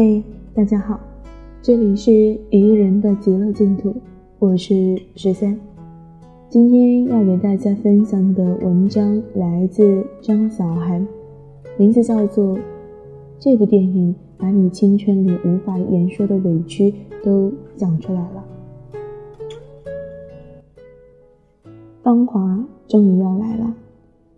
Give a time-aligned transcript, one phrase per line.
[0.00, 0.22] 嘿，
[0.54, 1.00] 大家好，
[1.60, 2.12] 这里是
[2.50, 3.92] 一个人的极乐净土，
[4.38, 5.58] 我是十三。
[6.48, 11.04] 今天要给大家分享的文章来自张小涵，
[11.76, 12.56] 名字叫做
[13.40, 16.94] 《这部电影把你青春里无法言说的委屈
[17.24, 18.44] 都讲出来了》。
[22.04, 23.74] 芳华终于要来了。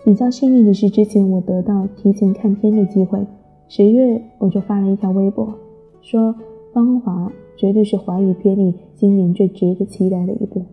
[0.06, 3.26] 比较幸运的是，之前我得到提前看片的机会。
[3.70, 5.54] 十月我就发了一条微博，
[6.02, 6.34] 说
[6.72, 10.66] 《芳华》绝对是华语片里今年最值得期待的一部。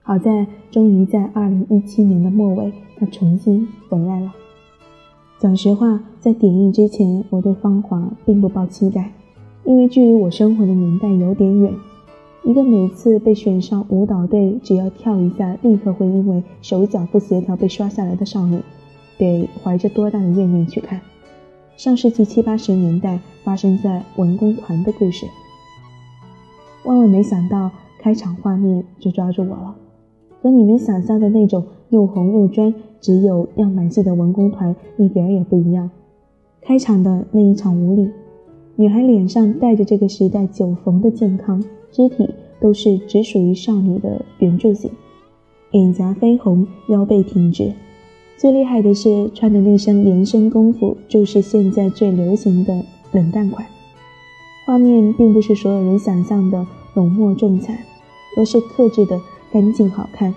[0.00, 4.32] 好在终于在二零一七年的末尾，它重新回来了。
[5.38, 9.12] 讲实话，在点映之前，我对《芳华》并不抱期待，
[9.66, 11.70] 因为距离我生活的年代有点远。
[12.44, 18.58] 一个每次被选上舞蹈队，只要跳一下，立刻会因为手脚不协调被刷下来的少女，
[19.18, 20.98] 得怀着多大的怨念去看？
[21.76, 25.26] 上世纪七八十年代发生在文工团的故事，
[26.84, 29.76] 万万没想到开场画面就抓住我了，
[30.40, 35.90] 和你们想象的那种又红又专、只有样板戏的文工团一点也不一样。
[36.62, 38.10] 开场的那一场舞里，
[38.76, 42.26] 女孩脸上带着这个时代久逢的健康，肢体
[42.58, 44.90] 都是只属于少女的圆柱形，
[45.72, 47.70] 脸颊绯红，腰背挺直。
[48.38, 53.66] 最厉害的是穿的那身连身功夫，就是现在最流行的冷淡款。
[54.66, 57.84] 画面并不是所有人想象的浓墨重彩，
[58.36, 59.20] 而是克制的
[59.52, 60.34] 干净好看。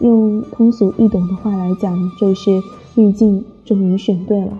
[0.00, 2.50] 用通俗易懂的话来讲，就是
[2.96, 4.58] 滤镜终于选对了。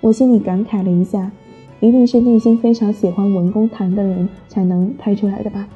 [0.00, 1.32] 我心里感慨了一下，
[1.80, 5.66] 一定是内心非常喜欢文工团的人才能拍出来的吧。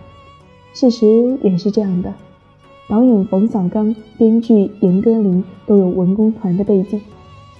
[0.72, 2.14] 事实也是这样的。
[2.90, 7.00] 导演冯小刚、编剧严歌苓都有文工团的背景，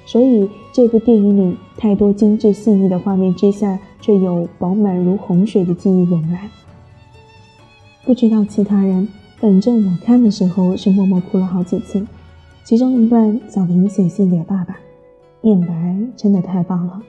[0.05, 6.51] 所以这部电影里太多精致细腻的画面之下，却有饱满如洪水的记忆涌来。
[8.05, 12.05] 不知道其他人，反正我看的时候是默默哭了好几次。
[12.65, 14.77] 其中一段，小平写信给爸爸，
[15.43, 17.01] 念白真的太棒了，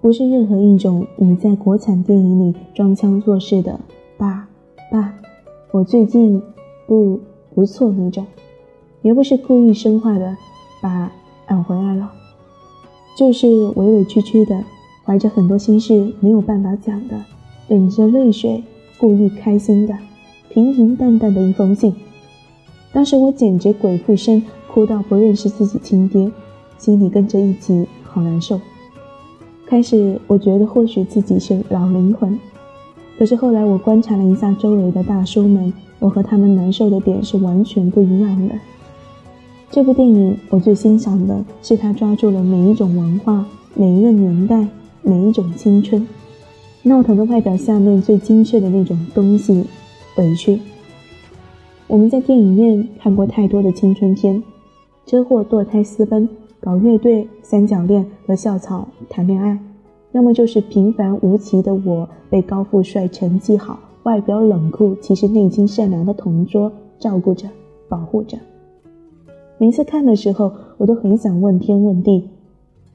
[0.00, 3.80] 不是任何一种你在国产电影里装腔作势的
[4.16, 4.46] “爸
[4.92, 5.12] 爸”，
[5.72, 6.40] 我最近。
[6.86, 7.20] 不
[7.54, 8.24] 不错那种，
[9.02, 10.36] 也不是故意生化的，
[10.80, 11.10] 把
[11.46, 12.10] 俺回来了，
[13.18, 14.62] 就是委委屈屈的，
[15.04, 17.16] 怀着很多心事没有办法讲的，
[17.68, 18.62] 忍着泪水
[18.98, 19.96] 故意开心的，
[20.48, 21.94] 平平淡淡的一封信。
[22.92, 24.42] 当时我简直鬼附身，
[24.72, 26.30] 哭到不认识自己亲爹，
[26.78, 28.60] 心里跟着一起好难受。
[29.66, 32.38] 开始我觉得或许自己是老灵魂，
[33.18, 35.72] 可是后来我观察了一下周围的大叔们。
[36.06, 38.54] 我和他们难受的点是完全不一样的。
[39.72, 43.44] 这部电影我最欣赏的是他抓住了每一种文化、
[43.74, 44.68] 每一个年代、
[45.02, 46.06] 每一种青春。
[46.84, 49.64] 闹腾的外表下面最精确的那种东西——
[50.16, 50.60] 委屈。
[51.88, 54.40] 我们在电影院看过太多的青春片：
[55.06, 56.28] 车祸、堕胎、私奔、
[56.60, 59.58] 搞乐队、三角恋和校草谈恋爱，
[60.12, 63.80] 要么就是平凡无奇的我被高富帅成绩好。
[64.06, 67.48] 外表冷酷，其实内心善良的同桌照顾着、
[67.88, 68.38] 保护着。
[69.58, 72.30] 每次看的时候，我都很想问天问地：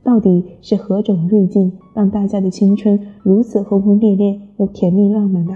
[0.04, 5.54] 到底是何种滤镜，让大家的青春如此轰轰烈烈又甜蜜浪漫的？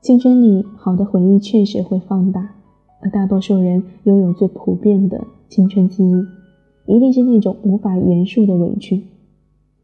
[0.00, 2.54] 青春里好的回忆确实会放大，
[3.02, 9.02] 而大多数人拥有最普遍的青春记忆，一定是那种无法言述的委屈。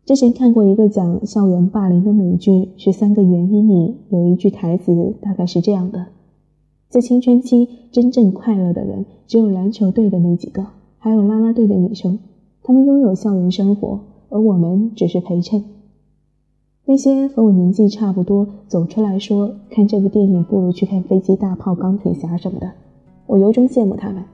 [0.04, 6.06] 之前看过一个讲校园霸凌的美剧《十三个原因》里有一句台词，大概是这样的：
[6.88, 10.66] 在青春期，真正快乐的人只有篮球队的那几个，
[10.98, 12.18] 还有啦啦队的女生，
[12.64, 15.62] 他们拥有校园生活，而我们只是陪衬。
[16.84, 22.72] 那些和我年纪差不多，走出来说看这部电影不如去看飞机、大炮、钢铁侠什么的，
[23.26, 24.25] 我由衷羡慕他们，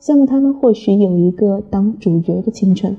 [0.00, 2.96] 羡慕他们或许有一个当主角的青春。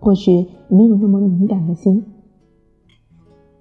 [0.00, 2.04] 或许没有那么敏感的心。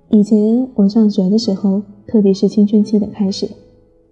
[0.09, 3.49] 以前我上学的时候，特别是青春期的开始，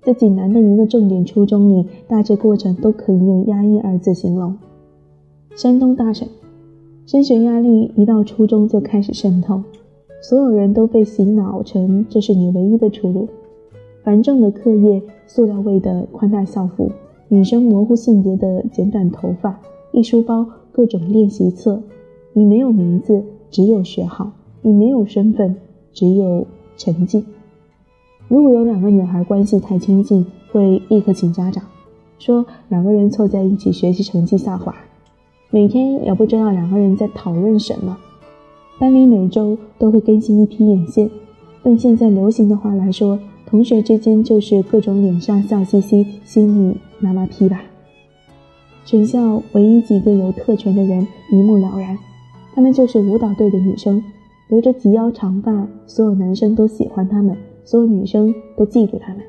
[0.01, 4.57] 在济南的一个重点初中里，大致过程都可以用压抑二字形容。
[5.55, 6.27] 山东大省，
[7.05, 9.63] 升学压力一到初中就开始渗透，
[10.21, 13.29] 所有人都被洗脑成这是你唯一的出路。
[14.03, 16.91] 繁重的课业，塑料味的宽大校服，
[17.29, 19.59] 女生模糊性别的剪短头发，
[19.93, 21.81] 一书包各种练习册。
[22.37, 24.25] 你没有名字，只有学号；
[24.61, 25.55] 你没有身份，
[25.93, 26.45] 只有
[26.75, 27.23] 成绩。
[28.27, 31.63] 如果有两个女孩关系太亲近，会立刻请家长，
[32.19, 34.75] 说两个人凑在一起学习成绩下滑，
[35.49, 37.97] 每天也不知道两个人在讨论什么。
[38.77, 41.09] 班里每周都会更新一批眼线，
[41.63, 47.61] 用现在流行的话来说，同学之间就是各种脸上笑嘻嘻，心里妈妈批吧。
[48.83, 51.97] 全校唯一几个有特权的人一目了然，
[52.55, 54.01] 她们就是舞蹈队的女生，
[54.47, 57.35] 留着及腰长发，所有男生都喜欢她们，
[57.65, 59.21] 所有女生都嫉妒她们。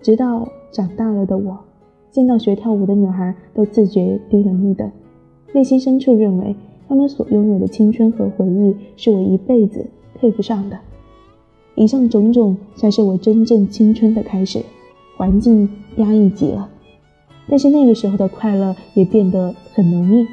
[0.00, 1.58] 直到长大了的我，
[2.10, 4.90] 见到学跳舞的女孩，都自觉低人一等，
[5.52, 6.56] 内心深处认为。
[6.88, 9.84] 她们所拥有的青春和回忆，是我一辈子
[10.14, 10.78] 配不上的。
[11.74, 14.62] 以上种种，才是我真正青春的开始。
[15.18, 16.70] 环境压抑极了，
[17.46, 20.26] 但是那个时候的快乐也变得很浓郁。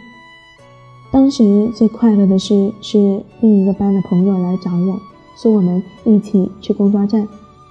[1.15, 4.99] 当时最快乐的事是另一个班的朋友来找我，
[5.37, 7.25] 说我们一起去公交站，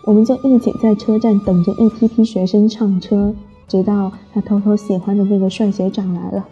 [0.07, 3.35] 我们就一起在车站等着一批批学生上车，
[3.69, 6.47] 直到他偷偷喜欢的那个帅学长来了，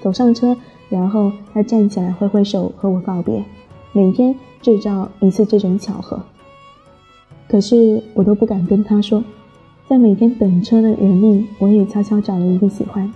[0.00, 0.56] 走上车。
[0.88, 3.44] 然后他站起来挥挥手和我告别，
[3.90, 4.32] 每天
[4.62, 6.20] 制造一次这种巧合。
[7.48, 9.24] 可是我都不敢跟他说，
[9.88, 13.12] 在每天等车的人里，我也悄悄找了一个喜欢。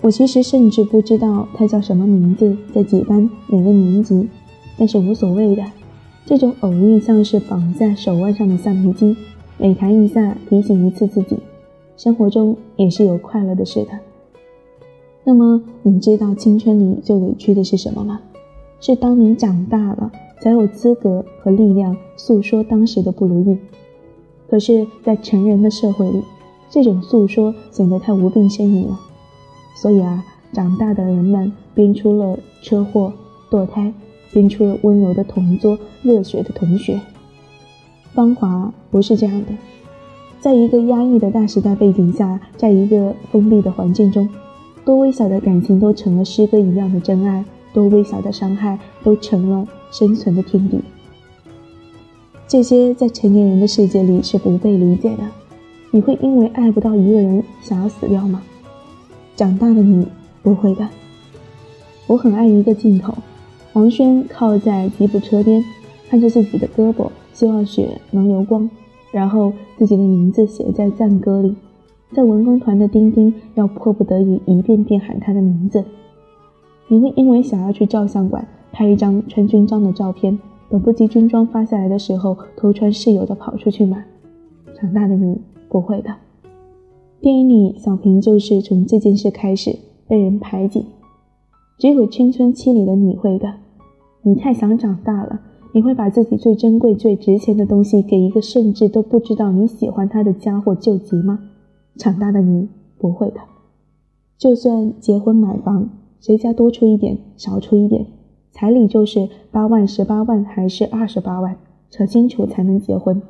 [0.00, 4.28] 我其实甚至不知道他叫什么名字，在几班哪个年级，
[4.76, 5.64] 但是无所谓的。
[6.24, 9.16] 这种偶遇像是绑在手腕上的橡皮筋，
[9.56, 11.38] 每弹一下提醒一次自己，
[11.96, 13.90] 生活中也是有快乐的事的。
[15.24, 18.20] 那么你知道青春里最委屈的是什么吗？
[18.80, 23.58] 是当你长大了，才有资格和力量诉说当时的不如意。
[24.48, 26.22] 可是，在成人的社会里，
[26.70, 29.00] 这种诉说显得太无病呻吟了。
[29.80, 33.12] 所以啊，长大的人们编出了车祸、
[33.48, 33.92] 堕胎，
[34.32, 37.00] 编出了温柔的同桌、热血的同学。
[38.12, 39.52] 芳华不是这样的，
[40.40, 44.28] 在一个压抑的大时代背景下，在一个封闭的环境中。
[44.84, 50.80] 多微小的感情都成了诗歌一样的真爱，多微小的伤害都成了生存的天敌。
[52.48, 55.18] 这些在成年人的世界里是不被理解的。
[55.90, 58.42] 你会因为爱不到一个人想要死掉吗？
[59.38, 60.04] 长大的你
[60.42, 60.88] 不会的。
[62.08, 63.14] 我很爱一个镜头，
[63.72, 65.64] 黄轩靠在吉普车边，
[66.10, 68.68] 看着自己的胳膊，希望血能流光，
[69.12, 71.54] 然后自己的名字写在赞歌里。
[72.12, 75.84] 在文工团的丁丁要迫不得已一遍遍喊他的名字，
[76.88, 80.36] 你会因为想要去照相馆拍一张穿军装的照片，
[80.68, 84.02] 等不及军装发下来的时候，偷穿室友的跑出去吗？
[84.74, 86.12] 长大的你不会的。
[87.20, 89.76] 电影里小平就是从这件事开始
[90.06, 90.86] 被人排挤，
[91.76, 93.54] 只有青春期里的你会的。
[94.22, 95.40] 你太想长大了，
[95.72, 101.40] 你会把自己最珍贵、最值钱的东西给一个甚至都不知道你喜欢他的家伙救急吗？
[101.96, 102.68] 长大的你
[102.98, 103.40] 不会的，
[104.36, 105.90] 就算结婚买房，
[106.20, 108.06] 谁家多出一点少出一点，
[108.52, 111.56] 彩礼就是八万、十八万还是二十八万，
[111.90, 113.20] 扯清楚才能结婚。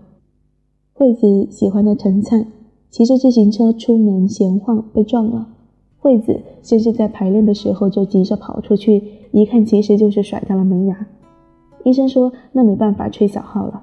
[0.93, 2.46] 惠子喜欢的陈灿
[2.90, 5.49] 骑着自行车出门闲晃被撞了，
[6.00, 11.06] 惠子先是在排练的时候就急着跑出去，一看其实就是甩掉了门牙。
[11.85, 13.82] 医生说那没办法吹小号了，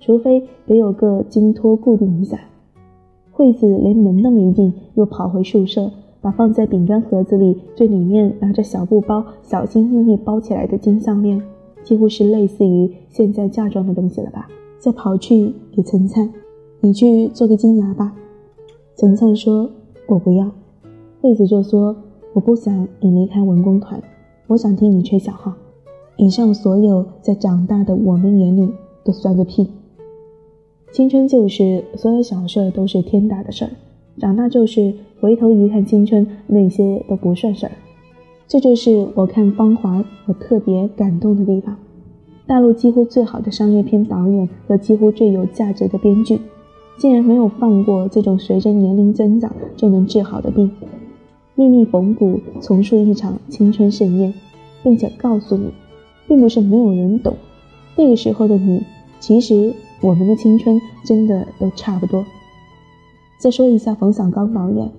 [0.00, 2.38] 除非得有个金托固定一下。
[3.32, 11.40] 惠子连门都没进，又跑回宿舍，把放在饼干盒子里、最里面拿着小布包、小心翼翼包起来的金项链，
[11.82, 14.46] 几乎是类似于现在嫁妆的东西了吧？
[14.78, 16.30] 再跑去给陈灿
[16.80, 18.12] ：“你去做个金牙吧。”
[19.00, 19.70] 陈灿说
[20.08, 20.50] ：“我不要。”
[21.22, 21.96] 惠子就说
[22.36, 23.98] ：“我不想你离开文工团，
[24.46, 25.54] 我想听你吹小号。”
[26.18, 28.70] 以上所有在长大的我们眼里
[29.02, 29.66] 都算个屁。
[30.92, 33.70] 青春就是所有小事都是天大的事儿，
[34.18, 37.72] 长大就是回头一看青春，那些都不算事儿。
[38.46, 41.74] 这就是我看《芳华》我特别感动的地方。
[42.46, 46.38] 大陆几乎最好的商业片导演和几乎最有价值的编剧，
[47.00, 50.70] 竟然没有放过这种随着年龄增长就能治好的病，
[51.54, 54.34] 秘密缝补，重塑一场青春盛宴，
[54.82, 55.70] 并且告诉你，
[56.28, 57.34] 并不是没有人懂，
[57.96, 58.82] 那个时候的你
[59.18, 59.74] 其实。
[60.02, 62.24] 我们的青春真的都差不多。
[63.38, 64.90] 再说一下冯小刚导演，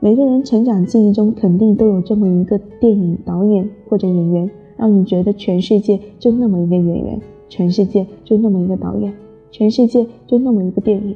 [0.00, 9.14] 每个人成长记忆中肯定都有这么一个电影导演或者演员，让你觉得全世界就那么一个演员，全世界就那么一个导演，
[9.52, 11.14] 全世界就那么一个电影。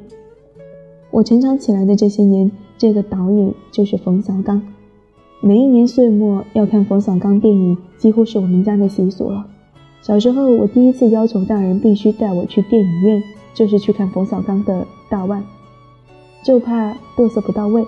[1.11, 4.61] 我成长起来的这些年，这个导演就是冯小刚。
[5.41, 9.45] 每一年岁末要看冯小刚电影，几乎是我们家的习俗了。
[10.01, 15.41] 小时候，我第一次要求大人必须带我去电影院，就是去看冯小刚的《大腕》，
[16.45, 17.85] 就怕嘚瑟不到位。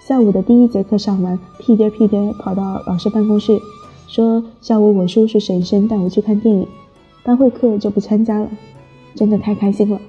[0.00, 3.58] 下午的第一节课上完，屁颠屁颠跑到老师办公室，
[4.06, 6.66] 说下午我叔叔婶婶带我去看电影，
[7.24, 8.48] 班会课就不参加了，
[9.14, 10.00] 真的太开心了。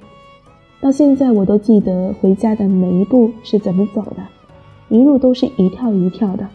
[0.82, 4.16] 到现在我都记得回家的每一步是怎么走的，
[4.88, 6.48] 一路都是一跳一跳的。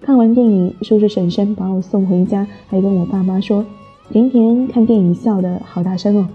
[0.00, 3.66] 看完电影，叔叔婶婶把我送回家，还跟我爸妈说
[4.08, 6.28] ：“甜甜看电影笑得好大声哦。”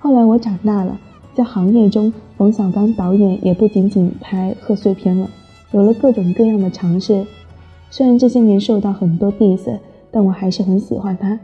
[0.00, 0.98] 后来我长大了，
[1.34, 5.28] 在行业中，冯小刚导演也不仅仅拍贺岁片了，
[5.72, 7.26] 有了各种各样的尝试。
[7.90, 9.78] 虽然这些年受到很多 diss，
[10.10, 11.38] 但我还是很喜欢他。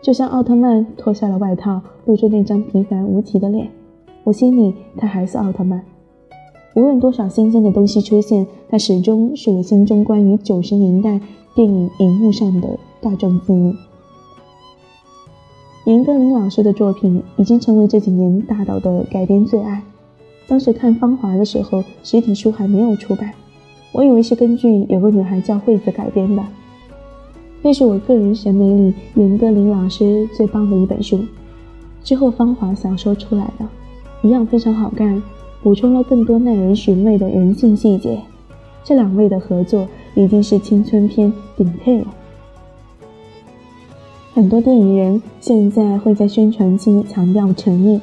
[0.00, 3.68] 就像奥特曼脱下了外套，露出那张平凡无奇的脸，
[4.28, 5.82] 我心里他还是奥特曼。
[6.74, 11.18] 无论多少新鲜的东西出现，他始终是我心中关于九十年代
[11.54, 13.74] 电影荧幕上的大众记忆。
[15.90, 19.82] 严歌苓老师的作品已经成为这几年大导的改编最爱。
[20.46, 23.32] 当时看《芳华》的时候，实体书还没有出版。
[23.92, 26.44] 我以为是根据有个女孩叫惠子改编的，
[27.62, 31.18] 那是我个人审美里严歌苓老师最棒的一本书。
[32.04, 33.70] 之后芳华小说出来了，
[34.22, 35.22] 一样非常好看，
[35.62, 38.20] 补充了更多耐人寻味的人性细节。
[38.84, 42.06] 这两位的合作已经是青春片顶配了。
[44.34, 48.00] 很多电影人现在会在宣传期强调诚意，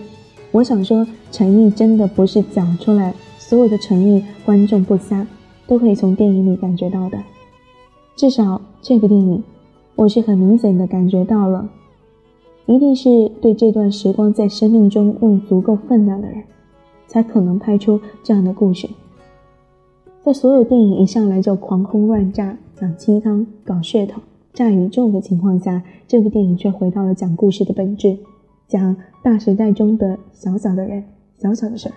[0.52, 5.26] 我想说，诚意真的不是讲出来，所有的诚意观众不瞎。
[5.68, 7.18] 都可以从电影里感觉到的，
[8.16, 9.44] 至少这个电影，
[9.96, 11.68] 我是很明显的感觉到了，
[12.68, 16.44] 一定是对这段时光在生命中用足够分量的人，
[17.08, 18.88] 才可能拍出这样的故事。
[20.24, 24.20] 在所有电影一上来就狂轰乱炸、讲鸡汤、搞噱头、
[24.54, 28.18] 炸宇宙的情况下，这部电影却回到了讲故事的本质，
[28.68, 31.04] 讲大时代中的小小的人、
[31.38, 31.94] 小小的事儿，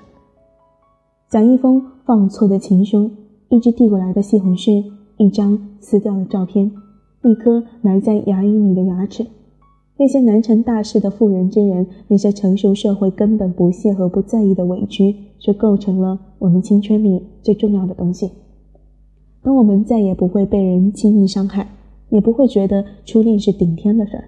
[1.30, 3.10] 讲一封放错的情书。
[3.50, 4.84] 一只递过来的西红柿，
[5.16, 6.70] 一张撕掉的照片，
[7.22, 9.24] 一颗埋在牙龈里的牙齿。
[9.98, 18.30] 那些难成大事的妇人之仁，那些成熟社会根本不屑和不在意的委屈，却构成了我们青春里最重要的东西。
[19.42, 21.68] 当我们再也不会被人轻易伤害，
[22.10, 24.24] 也不会觉得初恋是顶天的事儿，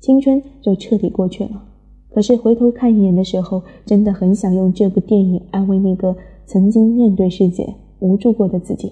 [0.00, 1.62] 青春就彻底过去了。
[2.10, 7.74] 可是回头看一眼的时候，真的很想用这部电影安慰那个曾经面对世界。
[8.02, 8.90] 无助过的自己。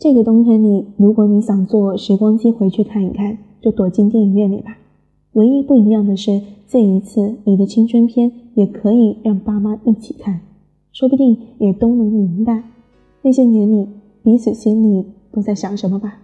[0.00, 4.76] 这个冬天里，如果你想坐时光机回去看一看，就躲进电影院里吧。
[5.38, 10.40] 唯一不一样的是，这一次你的青春片也可以让爸妈一起看，
[10.90, 12.64] 说不定也都能明白
[13.22, 13.86] 那些年里
[14.24, 16.22] 彼此心里都在想什么吧。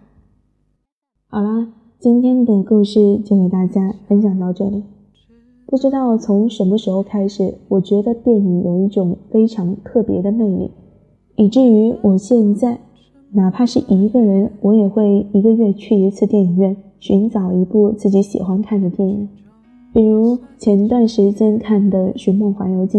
[1.29, 1.69] 好啦，
[2.01, 4.83] 今天的故事就给大家分享到这里。
[5.67, 10.73] 不知道从什么时候开始，我觉得电影有一种非常特别的魅力。
[11.37, 12.81] 以至于我现在，
[13.31, 19.29] 哪怕是一个人，我也会一个月去一次电影院，寻找一部自己喜欢看的电影。
[19.93, 22.99] 比如前段时间看的《寻梦环游记》，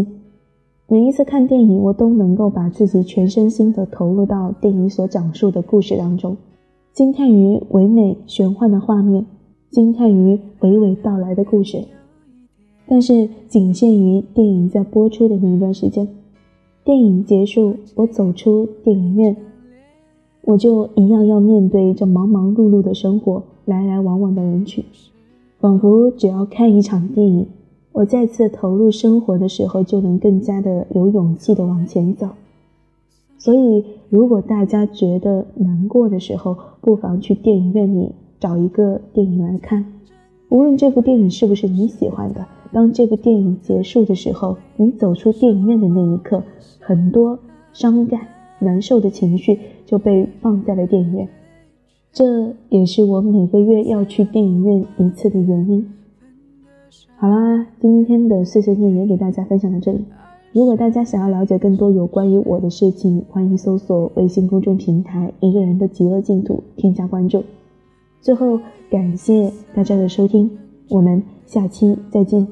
[0.88, 6.38] 每一次看电影，我都能够把自己全身心的投入到电影所讲述的故事当中，
[6.94, 9.26] 惊叹于唯美玄幻的画面，
[9.72, 11.84] 惊叹于娓娓道来的故事。
[12.86, 16.08] 但是仅限于电影在播出的那一段时间。
[16.84, 19.36] 电影结束，我走出电影院，
[20.44, 24.84] 我就一样要面对这忙忙碌碌的生活，来来往往的人群，
[25.60, 27.48] 仿佛只要看一场电影，
[27.92, 32.30] 我再次投入生活的时候，就能更加的有勇气的往前走。
[33.38, 39.86] 所以，如果大家觉得难过的时候，不妨去电影院里找一个电影来看，
[40.50, 42.46] 无论这部电影是不是你喜欢的。
[42.72, 46.44] 当这部电影结束的时候，你走出电影院的那一刻，
[46.80, 47.40] 很多
[47.72, 48.22] 伤感、
[48.60, 51.28] 难受的情绪就被放在了电影院。
[52.16, 55.86] 这也是我每个月要去电影院一次的原因。
[57.18, 60.00] 好啦，今天的碎碎念也给大家分享到这里。
[60.54, 67.44] 如果大家想要了解更多有关于我的事情，欢迎搜索微信公众平台“一个人的极乐净土”，添加关注。
[68.22, 70.50] 最后，感谢大家的收听，
[70.88, 72.48] 我们下期再见。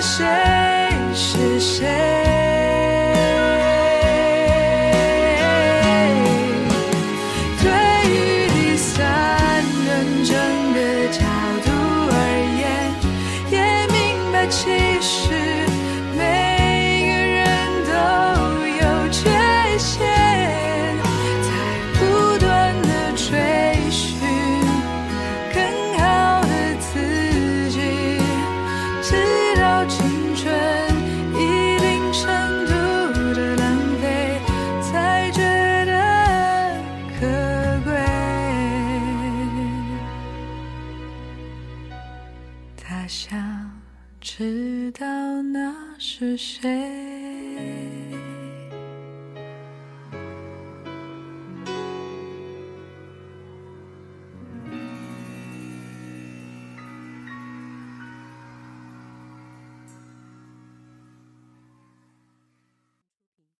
[0.00, 0.26] 谁
[1.14, 2.29] 是谁？